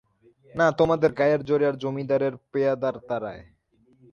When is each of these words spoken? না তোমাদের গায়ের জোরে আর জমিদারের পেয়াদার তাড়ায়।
না 0.55 0.67
তোমাদের 0.71 1.11
গায়ের 1.13 1.41
জোরে 1.43 1.65
আর 1.67 1.75
জমিদারের 1.75 2.33
পেয়াদার 2.51 2.95
তাড়ায়। 3.09 3.43